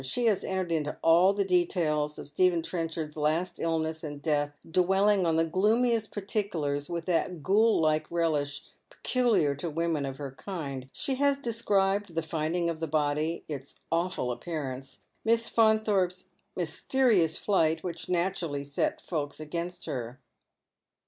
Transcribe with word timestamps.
She 0.03 0.25
has 0.25 0.43
entered 0.43 0.71
into 0.71 0.97
all 1.03 1.31
the 1.31 1.45
details 1.45 2.17
of 2.17 2.27
Stephen 2.29 2.63
Trenchard's 2.63 3.17
last 3.17 3.59
illness 3.59 4.03
and 4.03 4.19
death, 4.19 4.51
dwelling 4.67 5.27
on 5.27 5.35
the 5.35 5.45
gloomiest 5.45 6.09
particulars 6.11 6.89
with 6.89 7.05
that 7.05 7.43
ghoul 7.43 7.79
like 7.79 8.09
relish 8.09 8.63
peculiar 8.89 9.53
to 9.53 9.69
women 9.69 10.07
of 10.07 10.17
her 10.17 10.31
kind. 10.31 10.89
She 10.91 11.13
has 11.17 11.37
described 11.37 12.15
the 12.15 12.23
tinding 12.23 12.67
of 12.67 12.79
the 12.79 12.87
body— 12.87 13.43
its 13.47 13.79
awful 13.91 14.31
appearance— 14.31 15.01
Miss 15.23 15.47
Faunthorpe's 15.51 16.31
mysterious 16.57 17.37
flight, 17.37 17.83
"which 17.83 18.09
naturally 18.09 18.63
set 18.63 19.01
folks 19.01 19.39
against 19.39 19.85
her." 19.85 20.19